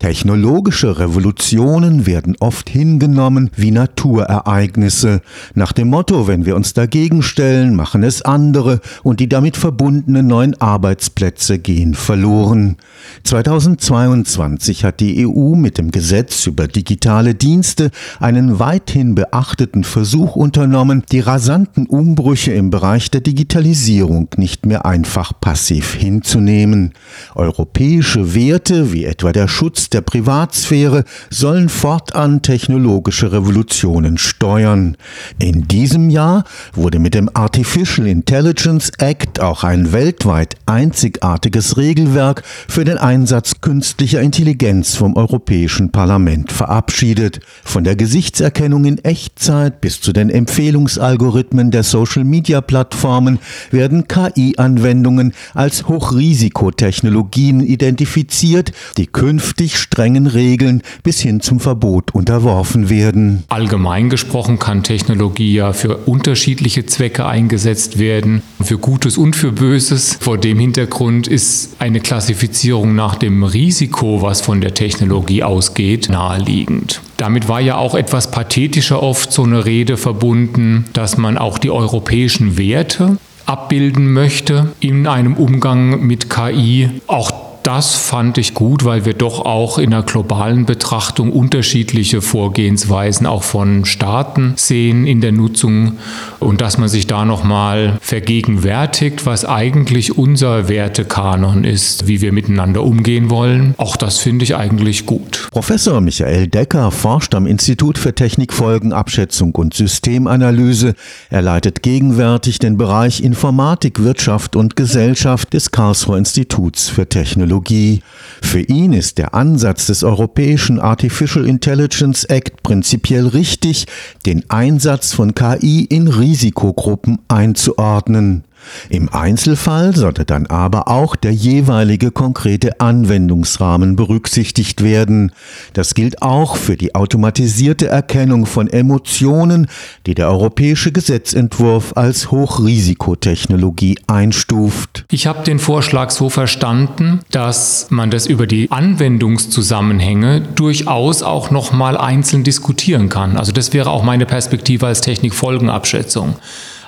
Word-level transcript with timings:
Technologische 0.00 1.00
Revolutionen 1.00 2.06
werden 2.06 2.36
oft 2.38 2.70
hingenommen 2.70 3.50
wie 3.56 3.72
Naturereignisse, 3.72 5.22
nach 5.54 5.72
dem 5.72 5.88
Motto, 5.88 6.28
wenn 6.28 6.46
wir 6.46 6.54
uns 6.54 6.72
dagegen 6.72 7.20
stellen, 7.20 7.74
machen 7.74 8.04
es 8.04 8.22
andere 8.22 8.80
und 9.02 9.18
die 9.18 9.28
damit 9.28 9.56
verbundenen 9.56 10.28
neuen 10.28 10.54
Arbeitsplätze 10.60 11.58
gehen 11.58 11.94
verloren. 11.94 12.76
2022 13.24 14.84
hat 14.84 15.00
die 15.00 15.26
EU 15.26 15.56
mit 15.56 15.78
dem 15.78 15.90
Gesetz 15.90 16.46
über 16.46 16.68
digitale 16.68 17.34
Dienste 17.34 17.90
einen 18.20 18.60
weithin 18.60 19.16
beachteten 19.16 19.82
Versuch 19.82 20.36
unternommen, 20.36 21.02
die 21.10 21.18
rasanten 21.18 21.86
Umbrüche 21.86 22.52
im 22.52 22.70
Bereich 22.70 23.10
der 23.10 23.20
Digitalisierung 23.20 24.28
nicht 24.36 24.64
mehr 24.64 24.86
einfach 24.86 25.32
passiv 25.40 25.94
hinzunehmen. 25.94 26.92
Europäische 27.34 28.32
Werte 28.36 28.92
wie 28.92 29.04
etwa 29.04 29.32
der 29.32 29.48
Schutz 29.48 29.87
der 29.90 30.00
Privatsphäre 30.00 31.04
sollen 31.30 31.68
fortan 31.68 32.42
technologische 32.42 33.32
Revolutionen 33.32 34.18
steuern. 34.18 34.96
In 35.38 35.68
diesem 35.68 36.10
Jahr 36.10 36.44
wurde 36.74 36.98
mit 36.98 37.14
dem 37.14 37.30
Artificial 37.34 38.06
Intelligence 38.06 38.90
Act 38.98 39.40
auch 39.40 39.64
ein 39.64 39.92
weltweit 39.92 40.56
einzigartiges 40.66 41.76
Regelwerk 41.76 42.42
für 42.68 42.84
den 42.84 42.98
Einsatz 42.98 43.60
künstlicher 43.60 44.20
Intelligenz 44.20 44.94
vom 44.94 45.16
Europäischen 45.16 45.90
Parlament 45.90 46.52
verabschiedet. 46.52 47.40
Von 47.64 47.84
der 47.84 47.96
Gesichtserkennung 47.96 48.84
in 48.84 48.98
Echtzeit 48.98 49.80
bis 49.80 50.00
zu 50.00 50.12
den 50.12 50.30
Empfehlungsalgorithmen 50.30 51.70
der 51.70 51.82
Social-Media-Plattformen 51.82 53.38
werden 53.70 54.08
KI-Anwendungen 54.08 55.32
als 55.54 55.88
Hochrisikotechnologien 55.88 57.60
identifiziert, 57.60 58.72
die 58.96 59.06
künftig 59.06 59.77
strengen 59.78 60.26
Regeln 60.26 60.82
bis 61.02 61.20
hin 61.20 61.40
zum 61.40 61.60
Verbot 61.60 62.14
unterworfen 62.14 62.90
werden. 62.90 63.44
Allgemein 63.48 64.10
gesprochen 64.10 64.58
kann 64.58 64.82
Technologie 64.82 65.54
ja 65.54 65.72
für 65.72 65.96
unterschiedliche 65.96 66.86
Zwecke 66.86 67.26
eingesetzt 67.26 67.98
werden, 67.98 68.42
für 68.60 68.78
Gutes 68.78 69.16
und 69.16 69.36
für 69.36 69.52
Böses. 69.52 70.18
Vor 70.20 70.38
dem 70.38 70.58
Hintergrund 70.58 71.26
ist 71.28 71.76
eine 71.78 72.00
Klassifizierung 72.00 72.94
nach 72.94 73.14
dem 73.14 73.42
Risiko, 73.42 74.22
was 74.22 74.40
von 74.40 74.60
der 74.60 74.74
Technologie 74.74 75.42
ausgeht, 75.42 76.08
naheliegend. 76.10 77.00
Damit 77.16 77.48
war 77.48 77.60
ja 77.60 77.76
auch 77.76 77.94
etwas 77.94 78.30
pathetischer 78.30 79.02
oft 79.02 79.32
so 79.32 79.42
eine 79.42 79.64
Rede 79.64 79.96
verbunden, 79.96 80.84
dass 80.92 81.16
man 81.16 81.36
auch 81.36 81.58
die 81.58 81.70
europäischen 81.70 82.58
Werte 82.58 83.18
abbilden 83.48 84.12
möchte 84.12 84.72
in 84.78 85.06
einem 85.06 85.34
Umgang 85.34 86.06
mit 86.06 86.28
KI. 86.28 86.90
Auch 87.06 87.37
das 87.68 87.96
fand 87.96 88.38
ich 88.38 88.54
gut, 88.54 88.86
weil 88.86 89.04
wir 89.04 89.12
doch 89.12 89.44
auch 89.44 89.76
in 89.76 89.90
der 89.90 90.02
globalen 90.02 90.64
Betrachtung 90.64 91.30
unterschiedliche 91.30 92.22
Vorgehensweisen 92.22 93.26
auch 93.26 93.42
von 93.42 93.84
Staaten 93.84 94.54
sehen 94.56 95.06
in 95.06 95.20
der 95.20 95.32
Nutzung 95.32 95.98
und 96.38 96.62
dass 96.62 96.78
man 96.78 96.88
sich 96.88 97.06
da 97.06 97.26
nochmal 97.26 97.98
vergegenwärtigt, 98.00 99.26
was 99.26 99.44
eigentlich 99.44 100.16
unser 100.16 100.70
Wertekanon 100.70 101.64
ist, 101.64 102.06
wie 102.06 102.22
wir 102.22 102.32
miteinander 102.32 102.82
umgehen 102.82 103.28
wollen. 103.28 103.74
Auch 103.76 103.98
das 103.98 104.16
finde 104.16 104.44
ich 104.44 104.56
eigentlich 104.56 105.04
gut. 105.04 105.48
Professor 105.50 106.00
Michael 106.00 106.46
Decker 106.46 106.90
forscht 106.90 107.34
am 107.34 107.46
Institut 107.46 107.98
für 107.98 108.14
Technikfolgenabschätzung 108.14 109.54
und 109.54 109.74
Systemanalyse. 109.74 110.94
Er 111.28 111.42
leitet 111.42 111.82
gegenwärtig 111.82 112.60
den 112.60 112.78
Bereich 112.78 113.22
Informatik, 113.22 114.02
Wirtschaft 114.02 114.56
und 114.56 114.74
Gesellschaft 114.74 115.52
des 115.52 115.70
Karlsruher 115.70 116.16
Instituts 116.16 116.88
für 116.88 117.06
Technologie. 117.06 117.57
Technologie. 117.58 118.02
Für 118.42 118.60
ihn 118.60 118.92
ist 118.92 119.18
der 119.18 119.34
Ansatz 119.34 119.86
des 119.86 120.04
Europäischen 120.04 120.78
Artificial 120.80 121.46
Intelligence 121.46 122.24
Act 122.24 122.62
prinzipiell 122.62 123.26
richtig, 123.26 123.86
den 124.26 124.48
Einsatz 124.48 125.12
von 125.12 125.34
KI 125.34 125.84
in 125.84 126.08
Risikogruppen 126.08 127.18
einzuordnen. 127.28 128.44
Im 128.88 129.08
Einzelfall 129.12 129.94
sollte 129.94 130.24
dann 130.24 130.46
aber 130.46 130.88
auch 130.88 131.16
der 131.16 131.32
jeweilige 131.32 132.10
konkrete 132.10 132.80
Anwendungsrahmen 132.80 133.96
berücksichtigt 133.96 134.82
werden. 134.82 135.32
Das 135.72 135.94
gilt 135.94 136.22
auch 136.22 136.56
für 136.56 136.76
die 136.76 136.94
automatisierte 136.94 137.88
Erkennung 137.88 138.46
von 138.46 138.68
Emotionen, 138.68 139.68
die 140.06 140.14
der 140.14 140.28
europäische 140.28 140.92
Gesetzentwurf 140.92 141.92
als 141.96 142.30
Hochrisikotechnologie 142.30 143.98
einstuft. 144.06 145.04
Ich 145.10 145.26
habe 145.26 145.44
den 145.44 145.58
Vorschlag 145.58 146.10
so 146.10 146.28
verstanden, 146.30 147.20
dass 147.30 147.86
man 147.90 148.10
das 148.10 148.26
über 148.26 148.46
die 148.46 148.70
Anwendungszusammenhänge 148.70 150.42
durchaus 150.54 151.22
auch 151.22 151.50
noch 151.50 151.72
mal 151.72 151.96
einzeln 151.96 152.44
diskutieren 152.44 153.08
kann. 153.08 153.36
Also 153.36 153.52
das 153.52 153.72
wäre 153.72 153.90
auch 153.90 154.02
meine 154.02 154.26
Perspektive 154.26 154.86
als 154.86 155.00
Technikfolgenabschätzung. 155.00 156.36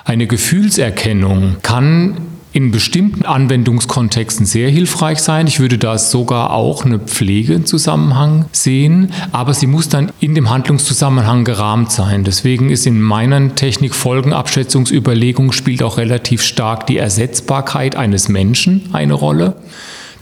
Eine 0.03 0.27
Gefühlserkennung 0.27 1.57
kann 1.61 2.17
in 2.53 2.71
bestimmten 2.71 3.23
Anwendungskontexten 3.23 4.45
sehr 4.45 4.69
hilfreich 4.69 5.19
sein. 5.19 5.47
Ich 5.47 5.59
würde 5.59 5.77
da 5.77 5.97
sogar 5.97 6.51
auch 6.51 6.83
eine 6.83 6.99
Pflegezusammenhang 6.99 8.45
sehen, 8.51 9.13
aber 9.31 9.53
sie 9.53 9.67
muss 9.67 9.87
dann 9.87 10.11
in 10.19 10.35
dem 10.35 10.49
Handlungszusammenhang 10.49 11.45
gerahmt 11.45 11.91
sein. 11.91 12.25
Deswegen 12.25 12.69
ist 12.69 12.85
in 12.85 12.99
meinen 12.99 13.55
Technikfolgenabschätzungsüberlegungen 13.55 15.53
spielt 15.53 15.81
auch 15.81 15.97
relativ 15.97 16.41
stark 16.41 16.87
die 16.87 16.97
Ersetzbarkeit 16.97 17.95
eines 17.95 18.27
Menschen 18.27 18.89
eine 18.91 19.13
Rolle. 19.13 19.55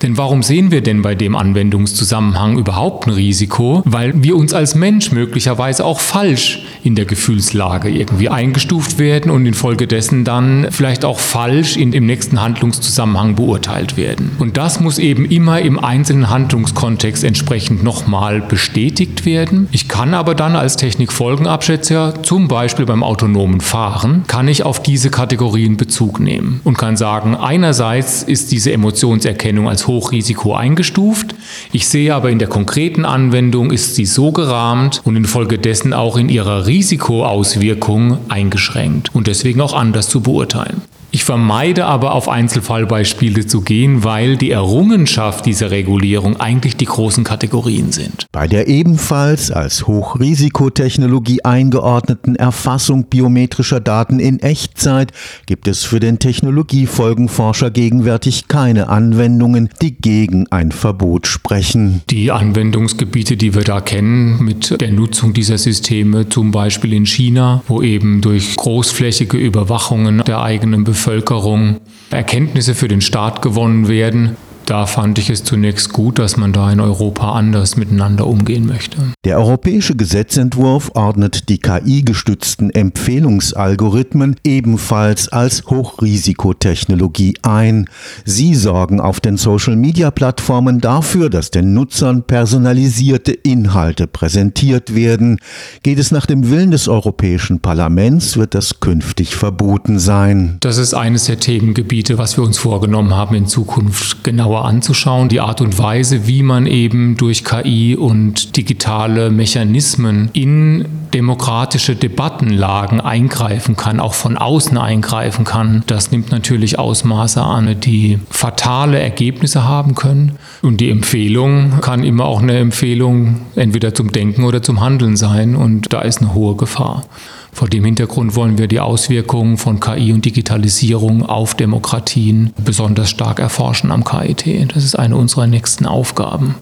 Denn 0.01 0.17
warum 0.17 0.43
sehen 0.43 0.71
wir 0.71 0.81
denn 0.81 1.01
bei 1.01 1.15
dem 1.15 1.35
Anwendungszusammenhang 1.35 2.57
überhaupt 2.57 3.07
ein 3.07 3.13
Risiko? 3.13 3.81
Weil 3.85 4.23
wir 4.23 4.35
uns 4.35 4.53
als 4.53 4.75
Mensch 4.75 5.11
möglicherweise 5.11 5.85
auch 5.85 5.99
falsch 5.99 6.63
in 6.83 6.95
der 6.95 7.05
Gefühlslage 7.05 7.89
irgendwie 7.89 8.29
eingestuft 8.29 8.99
werden 8.99 9.29
und 9.31 9.45
infolgedessen 9.45 10.23
dann 10.23 10.67
vielleicht 10.71 11.03
auch 11.03 11.19
falsch 11.19 11.75
in 11.75 11.91
dem 11.91 12.05
nächsten 12.05 12.41
Handlungszusammenhang 12.41 13.35
beurteilt 13.35 13.97
werden. 13.97 14.31
Und 14.39 14.57
das 14.57 14.79
muss 14.79 14.99
eben 14.99 15.25
immer 15.25 15.59
im 15.61 15.77
einzelnen 15.77 16.29
Handlungskontext 16.29 17.23
entsprechend 17.23 17.83
nochmal 17.83 18.41
bestätigt 18.41 19.25
werden. 19.25 19.67
Ich 19.71 19.87
kann 19.87 20.13
aber 20.13 20.35
dann 20.35 20.55
als 20.55 20.77
Technikfolgenabschätzer, 20.77 22.23
zum 22.23 22.47
Beispiel 22.47 22.85
beim 22.85 23.03
autonomen 23.03 23.59
Fahren, 23.59 24.23
kann 24.27 24.47
ich 24.47 24.63
auf 24.63 24.81
diese 24.81 25.09
Kategorien 25.09 25.75
Bezug 25.75 26.19
nehmen 26.19 26.61
und 26.63 26.77
kann 26.77 26.95
sagen, 26.95 27.35
einerseits 27.35 28.23
ist 28.23 28.51
diese 28.51 28.71
Emotionserkennung 28.71 29.67
als 29.67 29.87
Hochrisiko 29.89 30.55
eingestuft. 30.55 31.35
Ich 31.73 31.89
sehe 31.89 32.15
aber 32.15 32.29
in 32.29 32.39
der 32.39 32.47
konkreten 32.47 33.03
Anwendung 33.03 33.71
ist 33.71 33.95
sie 33.95 34.05
so 34.05 34.31
gerahmt 34.31 35.01
und 35.03 35.17
infolgedessen 35.17 35.91
auch 35.93 36.15
in 36.15 36.29
ihrer 36.29 36.65
Risikoauswirkung 36.65 38.19
eingeschränkt 38.29 39.13
und 39.13 39.27
deswegen 39.27 39.59
auch 39.59 39.73
anders 39.73 40.07
zu 40.07 40.21
beurteilen. 40.21 40.81
Ich 41.11 41.23
vermeide 41.23 41.85
aber 41.85 42.13
auf 42.13 42.29
Einzelfallbeispiele 42.29 43.47
zu 43.47 43.61
gehen, 43.61 44.03
weil 44.03 44.37
die 44.37 44.51
Errungenschaft 44.51 45.47
dieser 45.47 45.71
Regulierung 45.71 46.39
eigentlich 46.39 46.77
die 46.77 46.85
großen 46.85 47.23
Kategorien 47.23 47.91
sind. 47.91 48.27
Bei 48.31 48.47
der 48.47 48.67
ebenfalls 48.67 49.49
als 49.49 49.87
Hochrisikotechnologie 49.87 51.43
eingeordneten 51.43 52.35
Erfassung 52.35 53.05
biometrischer 53.05 53.79
Daten 53.79 54.19
in 54.19 54.39
Echtzeit 54.39 55.11
gibt 55.47 55.67
es 55.67 55.83
für 55.83 55.99
den 55.99 56.19
Technologiefolgenforscher 56.19 57.71
gegenwärtig 57.71 58.47
keine 58.47 58.89
Anwendungen, 58.89 59.69
die 59.81 59.95
gegen 59.95 60.45
ein 60.51 60.71
Verbot 60.71 61.25
sprechen. 61.25 62.03
Die 62.11 62.31
Anwendungsgebiete, 62.31 63.35
die 63.35 63.55
wir 63.55 63.63
da 63.63 63.81
kennen 63.81 64.43
mit 64.43 64.79
der 64.79 64.91
Nutzung 64.91 65.33
dieser 65.33 65.57
Systeme, 65.57 66.29
zum 66.29 66.51
Beispiel 66.51 66.93
in 66.93 67.07
China, 67.07 67.63
wo 67.67 67.81
eben 67.81 68.21
durch 68.21 68.55
großflächige 68.55 69.37
Überwachungen 69.37 70.23
der 70.27 70.41
eigenen 70.41 70.83
Bevölkerung 70.83 70.98
Bevölkerung 70.99 71.79
Erkenntnisse 72.11 72.75
für 72.75 72.89
den 72.89 72.99
Staat 72.99 73.41
gewonnen 73.41 73.87
werden, 73.87 74.35
da 74.69 74.85
fand 74.85 75.17
ich 75.17 75.31
es 75.31 75.43
zunächst 75.43 75.91
gut, 75.93 76.19
dass 76.19 76.37
man 76.37 76.53
da 76.53 76.71
in 76.71 76.79
Europa 76.79 77.31
anders 77.31 77.75
miteinander 77.75 78.27
umgehen 78.27 78.67
möchte. 78.67 78.97
Der 79.25 79.39
europäische 79.39 79.95
Gesetzentwurf 79.95 80.91
ordnet 80.93 81.49
die 81.49 81.57
KI-gestützten 81.57 82.69
Empfehlungsalgorithmen 82.69 84.35
ebenfalls 84.43 85.29
als 85.29 85.65
Hochrisikotechnologie 85.65 87.35
ein. 87.41 87.89
Sie 88.25 88.53
sorgen 88.53 89.01
auf 89.01 89.19
den 89.19 89.37
Social-Media-Plattformen 89.37 90.81
dafür, 90.81 91.31
dass 91.31 91.49
den 91.49 91.73
Nutzern 91.73 92.23
personalisierte 92.23 93.31
Inhalte 93.31 94.05
präsentiert 94.05 94.93
werden. 94.93 95.39
Geht 95.81 95.97
es 95.97 96.11
nach 96.11 96.27
dem 96.27 96.49
Willen 96.51 96.69
des 96.69 96.87
Europäischen 96.87 97.59
Parlaments, 97.59 98.37
wird 98.37 98.53
das 98.53 98.79
künftig 98.79 99.35
verboten 99.35 99.97
sein. 99.97 100.57
Das 100.59 100.77
ist 100.77 100.93
eines 100.93 101.25
der 101.25 101.39
Themengebiete, 101.39 102.19
was 102.19 102.37
wir 102.37 102.43
uns 102.43 102.59
vorgenommen 102.59 103.15
haben, 103.15 103.33
in 103.35 103.47
Zukunft 103.47 104.23
genauer 104.23 104.58
genauer 104.59 104.65
anzuschauen, 104.65 105.29
die 105.29 105.39
Art 105.39 105.61
und 105.61 105.77
Weise, 105.77 106.27
wie 106.27 106.43
man 106.43 106.65
eben 106.65 107.15
durch 107.17 107.43
KI 107.43 107.95
und 107.95 108.57
digitale 108.57 109.29
Mechanismen 109.29 110.29
in 110.33 110.85
demokratische 111.13 111.95
Debattenlagen 111.95 113.01
eingreifen 113.01 113.75
kann, 113.75 113.99
auch 113.99 114.13
von 114.13 114.37
außen 114.37 114.77
eingreifen 114.77 115.43
kann. 115.43 115.83
Das 115.87 116.11
nimmt 116.11 116.31
natürlich 116.31 116.77
Ausmaße 116.77 117.41
an, 117.41 117.79
die 117.79 118.19
fatale 118.29 118.99
Ergebnisse 118.99 119.63
haben 119.63 119.95
können. 119.95 120.37
Und 120.61 120.81
die 120.81 120.89
Empfehlung 120.89 121.81
kann 121.81 122.03
immer 122.03 122.25
auch 122.25 122.41
eine 122.41 122.57
Empfehlung 122.57 123.41
entweder 123.55 123.93
zum 123.93 124.11
Denken 124.11 124.43
oder 124.43 124.61
zum 124.61 124.81
Handeln 124.81 125.17
sein. 125.17 125.55
Und 125.55 125.91
da 125.93 126.01
ist 126.01 126.21
eine 126.21 126.33
hohe 126.33 126.55
Gefahr. 126.55 127.03
Vor 127.51 127.67
dem 127.67 127.85
Hintergrund 127.85 128.35
wollen 128.35 128.57
wir 128.57 128.67
die 128.67 128.79
Auswirkungen 128.79 129.57
von 129.57 129.79
KI 129.79 130.13
und 130.13 130.25
Digitalisierung 130.25 131.25
auf 131.25 131.55
Demokratien 131.55 132.53
besonders 132.63 133.09
stark 133.09 133.39
erforschen 133.39 133.91
am 133.91 134.03
KIT. 134.03 134.73
Das 134.73 134.83
ist 134.83 134.97
eine 134.97 135.15
unserer 135.15 135.47
nächsten 135.47 135.85
Aufgaben. 135.85 136.55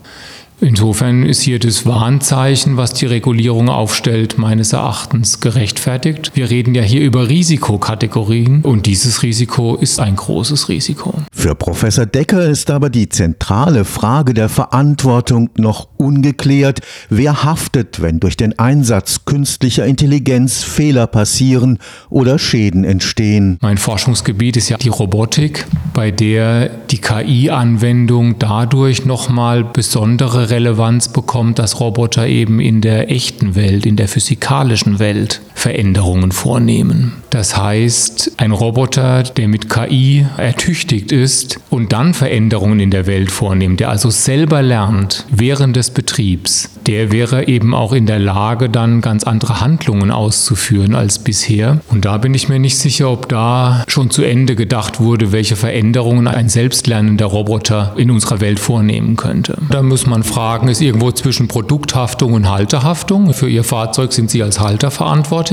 Insofern 0.59 1.23
ist 1.23 1.41
hier 1.41 1.59
das 1.59 1.85
Warnzeichen, 1.85 2.77
was 2.77 2.93
die 2.93 3.05
Regulierung 3.05 3.69
aufstellt, 3.69 4.39
meines 4.39 4.73
Erachtens 4.73 5.39
gerechtfertigt. 5.39 6.31
Wir 6.33 6.49
reden 6.49 6.73
ja 6.73 6.81
hier 6.81 7.01
über 7.01 7.29
Risikokategorien 7.29 8.61
und 8.63 8.87
dieses 8.87 9.21
Risiko 9.21 9.75
ist 9.75 9.99
ein 9.99 10.15
großes 10.15 10.67
Risiko. 10.69 11.13
Für 11.47 11.55
Professor 11.55 12.05
Decker 12.05 12.43
ist 12.43 12.69
aber 12.69 12.89
die 12.89 13.07
zentrale 13.07 13.85
Frage 13.85 14.33
der 14.33 14.49
Verantwortung 14.49 15.49
noch 15.55 15.87
ungeklärt. 15.95 16.81
Wer 17.09 17.45
haftet, 17.45 18.01
wenn 18.01 18.19
durch 18.19 18.35
den 18.35 18.59
Einsatz 18.59 19.23
künstlicher 19.23 19.85
Intelligenz 19.85 20.63
Fehler 20.65 21.07
passieren 21.07 21.79
oder 22.09 22.37
Schäden 22.37 22.83
entstehen? 22.83 23.59
Mein 23.61 23.77
Forschungsgebiet 23.77 24.57
ist 24.57 24.67
ja 24.67 24.75
die 24.75 24.89
Robotik, 24.89 25.65
bei 25.93 26.11
der 26.11 26.67
die 26.67 26.97
KI-Anwendung 26.97 28.39
dadurch 28.39 29.05
nochmal 29.05 29.63
besondere 29.63 30.49
Relevanz 30.49 31.07
bekommt, 31.07 31.59
dass 31.59 31.79
Roboter 31.79 32.27
eben 32.27 32.59
in 32.59 32.81
der 32.81 33.09
echten 33.09 33.55
Welt, 33.55 33.85
in 33.85 33.95
der 33.95 34.09
physikalischen 34.09 34.99
Welt 34.99 35.39
Veränderungen 35.57 36.31
vornehmen. 36.31 37.13
Das 37.31 37.57
heißt, 37.57 38.33
ein 38.37 38.51
Roboter, 38.51 39.23
der 39.23 39.47
mit 39.47 39.71
KI 39.71 40.23
ertüchtigt 40.37 41.11
ist 41.11 41.59
und 41.71 41.93
dann 41.93 42.13
Veränderungen 42.13 42.79
in 42.79 42.91
der 42.91 43.07
Welt 43.07 43.31
vornimmt, 43.31 43.79
der 43.79 43.89
also 43.89 44.11
selber 44.11 44.61
lernt 44.61 45.25
während 45.31 45.75
des 45.75 45.89
Betriebs, 45.89 46.69
der 46.85 47.11
wäre 47.11 47.47
eben 47.47 47.73
auch 47.73 47.91
in 47.91 48.05
der 48.05 48.19
Lage, 48.19 48.69
dann 48.69 49.01
ganz 49.01 49.23
andere 49.23 49.59
Handlungen 49.59 50.11
auszuführen 50.11 50.93
als 50.93 51.17
bisher. 51.19 51.81
Und 51.89 52.05
da 52.05 52.19
bin 52.19 52.35
ich 52.35 52.49
mir 52.49 52.59
nicht 52.59 52.77
sicher, 52.77 53.09
ob 53.09 53.27
da 53.27 53.83
schon 53.87 54.11
zu 54.11 54.21
Ende 54.21 54.55
gedacht 54.55 54.99
wurde, 54.99 55.31
welche 55.31 55.55
Veränderungen 55.55 56.27
ein 56.27 56.49
selbstlernender 56.49 57.25
Roboter 57.25 57.95
in 57.97 58.11
unserer 58.11 58.41
Welt 58.41 58.59
vornehmen 58.59 59.15
könnte. 59.15 59.57
Da 59.71 59.81
muss 59.81 60.05
man 60.05 60.21
fragen, 60.21 60.67
ist 60.67 60.81
irgendwo 60.81 61.11
zwischen 61.11 61.47
Produkthaftung 61.47 62.33
und 62.33 62.47
Halterhaftung. 62.47 63.33
Für 63.33 63.49
Ihr 63.49 63.63
Fahrzeug 63.63 64.13
sind 64.13 64.29
Sie 64.29 64.43
als 64.43 64.59
Halter 64.59 64.91
verantwortlich 64.91 65.46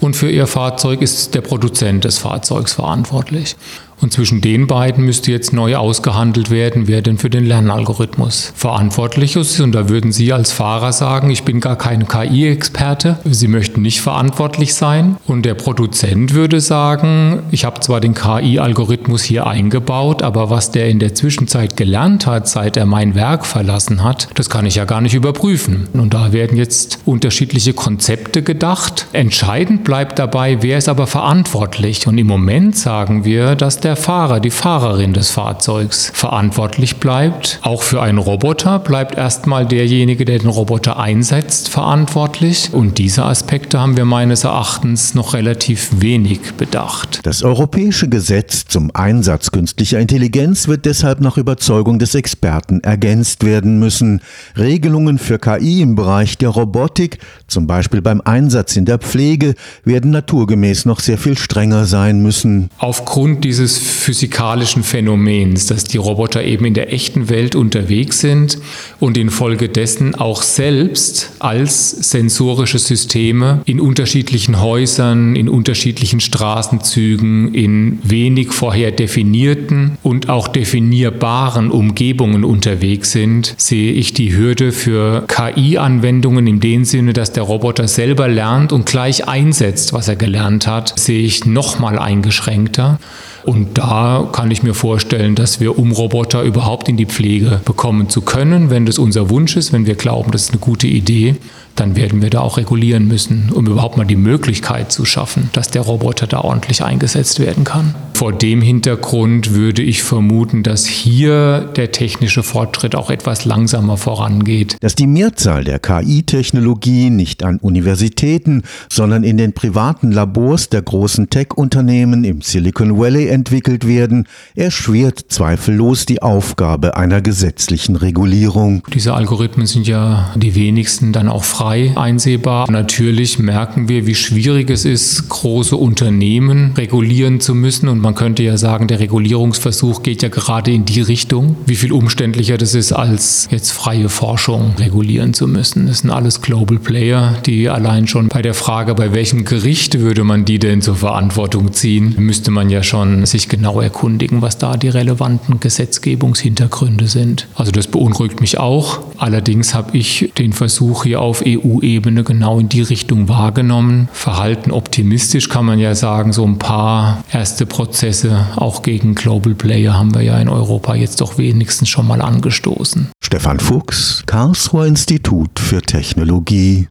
und 0.00 0.14
für 0.14 0.30
Ihr 0.30 0.46
Fahrzeug 0.46 1.02
ist 1.02 1.34
der 1.34 1.40
Produzent 1.40 2.04
des 2.04 2.18
Fahrzeugs 2.18 2.74
verantwortlich. 2.74 3.56
Und 4.00 4.12
zwischen 4.12 4.40
den 4.40 4.66
beiden 4.66 5.04
müsste 5.04 5.32
jetzt 5.32 5.52
neu 5.52 5.76
ausgehandelt 5.76 6.50
werden, 6.50 6.86
wer 6.86 7.00
denn 7.02 7.18
für 7.18 7.30
den 7.30 7.46
Lernalgorithmus 7.46 8.52
verantwortlich 8.54 9.36
ist. 9.36 9.58
Und 9.60 9.72
da 9.72 9.88
würden 9.88 10.12
Sie 10.12 10.32
als 10.32 10.52
Fahrer 10.52 10.92
sagen, 10.92 11.30
ich 11.30 11.44
bin 11.44 11.60
gar 11.60 11.76
kein 11.76 12.06
KI-Experte, 12.06 13.18
Sie 13.24 13.48
möchten 13.48 13.82
nicht 13.82 14.00
verantwortlich 14.00 14.74
sein. 14.74 15.16
Und 15.26 15.44
der 15.44 15.54
Produzent 15.54 16.34
würde 16.34 16.60
sagen, 16.60 17.42
ich 17.50 17.64
habe 17.64 17.80
zwar 17.80 18.00
den 18.00 18.14
KI-Algorithmus 18.14 19.22
hier 19.22 19.46
eingebaut, 19.46 20.22
aber 20.22 20.50
was 20.50 20.70
der 20.70 20.88
in 20.88 20.98
der 20.98 21.14
Zwischenzeit 21.14 21.76
gelernt 21.76 22.26
hat, 22.26 22.48
seit 22.48 22.76
er 22.76 22.86
mein 22.86 23.14
Werk 23.14 23.46
verlassen 23.46 24.02
hat, 24.02 24.28
das 24.34 24.50
kann 24.50 24.66
ich 24.66 24.74
ja 24.74 24.84
gar 24.84 25.00
nicht 25.00 25.14
überprüfen. 25.14 25.88
Und 25.94 26.12
da 26.12 26.32
werden 26.32 26.58
jetzt 26.58 26.98
unterschiedliche 27.06 27.72
Konzepte 27.72 28.42
gedacht. 28.42 29.06
Entscheidend 29.12 29.84
bleibt 29.84 30.18
dabei, 30.18 30.58
wer 30.60 30.78
ist 30.78 30.88
aber 30.88 31.06
verantwortlich. 31.06 32.06
Und 32.06 32.18
im 32.18 32.26
Moment 32.26 32.76
sagen 32.76 33.24
wir, 33.24 33.54
dass 33.54 33.80
der 33.80 33.85
Fahrer, 33.94 34.40
die 34.40 34.50
Fahrerin 34.50 35.12
des 35.12 35.30
Fahrzeugs 35.30 36.10
verantwortlich 36.12 36.96
bleibt. 36.96 37.60
Auch 37.62 37.82
für 37.82 38.02
einen 38.02 38.18
Roboter 38.18 38.80
bleibt 38.80 39.16
erstmal 39.16 39.66
derjenige, 39.66 40.24
der 40.24 40.40
den 40.40 40.48
Roboter 40.48 40.98
einsetzt, 40.98 41.68
verantwortlich. 41.68 42.70
Und 42.72 42.98
diese 42.98 43.24
Aspekte 43.24 43.78
haben 43.78 43.96
wir 43.96 44.06
meines 44.06 44.42
Erachtens 44.44 45.14
noch 45.14 45.34
relativ 45.34 46.00
wenig 46.00 46.54
bedacht. 46.56 47.20
Das 47.22 47.42
europäische 47.42 48.08
Gesetz 48.08 48.64
zum 48.64 48.90
Einsatz 48.94 49.52
künstlicher 49.52 50.00
Intelligenz 50.00 50.66
wird 50.66 50.86
deshalb 50.86 51.20
nach 51.20 51.36
Überzeugung 51.36 51.98
des 51.98 52.14
Experten 52.14 52.80
ergänzt 52.80 53.44
werden 53.44 53.78
müssen. 53.78 54.22
Regelungen 54.56 55.18
für 55.18 55.38
KI 55.38 55.82
im 55.82 55.94
Bereich 55.94 56.38
der 56.38 56.48
Robotik, 56.48 57.18
zum 57.46 57.66
Beispiel 57.66 58.00
beim 58.00 58.20
Einsatz 58.22 58.74
in 58.76 58.86
der 58.86 58.98
Pflege, 58.98 59.54
werden 59.84 60.10
naturgemäß 60.10 60.86
noch 60.86 61.00
sehr 61.00 61.18
viel 61.18 61.36
strenger 61.36 61.84
sein 61.84 62.22
müssen. 62.22 62.70
Aufgrund 62.78 63.44
dieses 63.44 63.75
physikalischen 63.78 64.82
Phänomens, 64.82 65.66
dass 65.66 65.84
die 65.84 65.98
Roboter 65.98 66.44
eben 66.44 66.64
in 66.64 66.74
der 66.74 66.92
echten 66.92 67.28
Welt 67.28 67.54
unterwegs 67.54 68.20
sind 68.20 68.58
und 69.00 69.16
infolgedessen 69.16 70.14
auch 70.14 70.42
selbst 70.42 71.32
als 71.38 71.90
sensorische 71.90 72.78
Systeme 72.78 73.62
in 73.64 73.80
unterschiedlichen 73.80 74.60
Häusern, 74.60 75.36
in 75.36 75.48
unterschiedlichen 75.48 76.20
Straßenzügen, 76.20 77.54
in 77.54 77.98
wenig 78.02 78.52
vorher 78.52 78.92
definierten 78.92 79.98
und 80.02 80.28
auch 80.28 80.48
definierbaren 80.48 81.70
Umgebungen 81.70 82.44
unterwegs 82.44 83.12
sind, 83.12 83.54
sehe 83.56 83.92
ich 83.92 84.12
die 84.12 84.36
Hürde 84.36 84.72
für 84.72 85.24
KI-Anwendungen 85.28 86.46
in 86.46 86.60
dem 86.60 86.84
Sinne, 86.84 87.12
dass 87.12 87.32
der 87.32 87.42
Roboter 87.42 87.88
selber 87.88 88.28
lernt 88.28 88.72
und 88.72 88.86
gleich 88.86 89.28
einsetzt, 89.28 89.92
was 89.92 90.08
er 90.08 90.16
gelernt 90.16 90.66
hat, 90.66 90.98
sehe 90.98 91.22
ich 91.22 91.44
noch 91.44 91.78
mal 91.78 91.98
eingeschränkter. 91.98 92.98
Und 93.46 93.78
da 93.78 94.28
kann 94.32 94.50
ich 94.50 94.64
mir 94.64 94.74
vorstellen, 94.74 95.36
dass 95.36 95.60
wir, 95.60 95.78
um 95.78 95.92
Roboter 95.92 96.42
überhaupt 96.42 96.88
in 96.88 96.96
die 96.96 97.06
Pflege 97.06 97.60
bekommen 97.64 98.08
zu 98.08 98.20
können, 98.22 98.70
wenn 98.70 98.86
das 98.86 98.98
unser 98.98 99.30
Wunsch 99.30 99.56
ist, 99.56 99.72
wenn 99.72 99.86
wir 99.86 99.94
glauben, 99.94 100.32
das 100.32 100.42
ist 100.42 100.50
eine 100.50 100.58
gute 100.58 100.88
Idee, 100.88 101.36
dann 101.76 101.94
werden 101.94 102.22
wir 102.22 102.30
da 102.30 102.40
auch 102.40 102.56
regulieren 102.56 103.06
müssen, 103.06 103.52
um 103.54 103.66
überhaupt 103.66 103.98
mal 103.98 104.04
die 104.04 104.16
Möglichkeit 104.16 104.90
zu 104.90 105.04
schaffen, 105.04 105.48
dass 105.52 105.70
der 105.70 105.82
Roboter 105.82 106.26
da 106.26 106.40
ordentlich 106.40 106.82
eingesetzt 106.82 107.38
werden 107.38 107.62
kann. 107.62 107.94
Vor 108.16 108.32
dem 108.32 108.62
Hintergrund 108.62 109.52
würde 109.52 109.82
ich 109.82 110.02
vermuten, 110.02 110.62
dass 110.62 110.86
hier 110.86 111.70
der 111.76 111.92
technische 111.92 112.42
Fortschritt 112.42 112.94
auch 112.94 113.10
etwas 113.10 113.44
langsamer 113.44 113.98
vorangeht. 113.98 114.78
Dass 114.80 114.94
die 114.94 115.06
Mehrzahl 115.06 115.64
der 115.64 115.78
KI-Technologie 115.78 117.10
nicht 117.10 117.44
an 117.44 117.58
Universitäten, 117.58 118.62
sondern 118.88 119.22
in 119.22 119.36
den 119.36 119.52
privaten 119.52 120.12
Labors 120.12 120.70
der 120.70 120.80
großen 120.80 121.28
Tech-Unternehmen 121.28 122.24
im 122.24 122.40
Silicon 122.40 122.98
Valley 122.98 123.28
entwickelt 123.28 123.86
werden, 123.86 124.26
erschwert 124.54 125.26
zweifellos 125.28 126.06
die 126.06 126.22
Aufgabe 126.22 126.96
einer 126.96 127.20
gesetzlichen 127.20 127.96
Regulierung. 127.96 128.82
Diese 128.94 129.12
Algorithmen 129.12 129.66
sind 129.66 129.86
ja 129.86 130.32
die 130.36 130.54
wenigsten 130.54 131.12
dann 131.12 131.28
auch 131.28 131.44
frei 131.44 131.92
einsehbar. 131.96 132.70
Natürlich 132.70 133.38
merken 133.38 133.90
wir, 133.90 134.06
wie 134.06 134.14
schwierig 134.14 134.70
es 134.70 134.86
ist, 134.86 135.28
große 135.28 135.76
Unternehmen 135.76 136.72
regulieren 136.78 137.40
zu 137.40 137.54
müssen. 137.54 137.90
Und 137.90 138.05
man 138.06 138.14
könnte 138.14 138.42
ja 138.42 138.56
sagen, 138.56 138.86
der 138.86 139.00
Regulierungsversuch 139.00 140.02
geht 140.02 140.22
ja 140.22 140.28
gerade 140.28 140.70
in 140.70 140.84
die 140.84 141.00
Richtung, 141.00 141.56
wie 141.66 141.76
viel 141.76 141.92
umständlicher 141.92 142.56
das 142.56 142.74
ist, 142.74 142.92
als 142.92 143.48
jetzt 143.50 143.72
freie 143.72 144.08
Forschung 144.08 144.74
regulieren 144.78 145.34
zu 145.34 145.46
müssen. 145.46 145.88
Das 145.88 145.98
sind 145.98 146.10
alles 146.10 146.40
Global 146.40 146.78
Player, 146.78 147.34
die 147.44 147.68
allein 147.68 148.06
schon 148.06 148.28
bei 148.28 148.42
der 148.42 148.54
Frage, 148.54 148.94
bei 148.94 149.12
welchem 149.12 149.44
Gericht 149.44 149.98
würde 149.98 150.24
man 150.24 150.44
die 150.44 150.58
denn 150.58 150.80
zur 150.80 150.96
Verantwortung 150.96 151.72
ziehen, 151.72 152.14
müsste 152.16 152.50
man 152.50 152.70
ja 152.70 152.82
schon 152.82 153.26
sich 153.26 153.48
genau 153.48 153.80
erkundigen, 153.80 154.40
was 154.40 154.56
da 154.56 154.76
die 154.76 154.88
relevanten 154.88 155.60
Gesetzgebungshintergründe 155.60 157.08
sind. 157.08 157.48
Also 157.56 157.72
das 157.72 157.88
beunruhigt 157.88 158.40
mich 158.40 158.58
auch. 158.58 159.00
Allerdings 159.18 159.74
habe 159.74 159.96
ich 159.96 160.32
den 160.38 160.52
Versuch 160.52 161.04
hier 161.04 161.20
auf 161.20 161.42
EU 161.44 161.66
EU-Ebene 161.66 162.24
genau 162.24 162.58
in 162.58 162.68
die 162.68 162.82
Richtung 162.82 163.28
wahrgenommen. 163.28 164.08
Verhalten 164.12 164.70
optimistisch 164.70 165.48
kann 165.48 165.64
man 165.64 165.78
ja 165.78 165.94
sagen, 165.94 166.32
so 166.32 166.44
ein 166.44 166.58
paar 166.58 167.24
erste 167.32 167.66
Prozesse 167.96 168.46
auch 168.56 168.82
gegen 168.82 169.14
Global 169.14 169.54
Player 169.54 169.94
haben 169.94 170.14
wir 170.14 170.20
ja 170.20 170.38
in 170.38 170.50
Europa 170.50 170.94
jetzt 170.94 171.22
doch 171.22 171.38
wenigstens 171.38 171.88
schon 171.88 172.06
mal 172.06 172.20
angestoßen. 172.20 173.08
Stefan 173.24 173.58
Fuchs, 173.58 174.22
Karlsruher 174.26 174.84
Institut 174.84 175.58
für 175.58 175.80
Technologie. 175.80 176.84